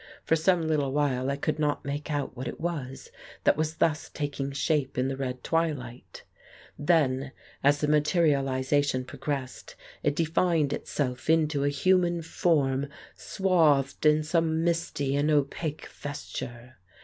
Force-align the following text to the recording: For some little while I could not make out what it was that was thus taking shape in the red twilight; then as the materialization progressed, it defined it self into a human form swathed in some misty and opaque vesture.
For 0.23 0.35
some 0.35 0.67
little 0.67 0.91
while 0.91 1.29
I 1.29 1.35
could 1.35 1.59
not 1.59 1.85
make 1.85 2.09
out 2.09 2.35
what 2.35 2.47
it 2.47 2.59
was 2.59 3.11
that 3.43 3.55
was 3.55 3.75
thus 3.75 4.09
taking 4.11 4.51
shape 4.51 4.97
in 4.97 5.09
the 5.09 5.15
red 5.15 5.43
twilight; 5.43 6.23
then 6.75 7.31
as 7.63 7.81
the 7.81 7.87
materialization 7.87 9.05
progressed, 9.05 9.75
it 10.01 10.15
defined 10.15 10.73
it 10.73 10.87
self 10.87 11.29
into 11.29 11.63
a 11.63 11.69
human 11.69 12.23
form 12.23 12.87
swathed 13.15 14.03
in 14.07 14.23
some 14.23 14.63
misty 14.63 15.15
and 15.15 15.29
opaque 15.29 15.85
vesture. 15.85 16.77